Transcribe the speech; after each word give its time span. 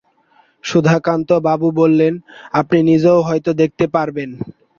সুধাকান্তবাবু 0.63 1.67
বললেন, 1.79 2.13
আপনি 2.53 2.77
নিজেও 2.89 3.19
হয়তো 3.27 3.51
দেখতে 3.61 3.85
পারবেন! 3.95 4.29